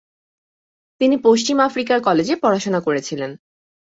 [1.01, 3.31] তিনি পশ্চিম আফ্রিকার কলেজে পড়াশোনা করেছিলেন।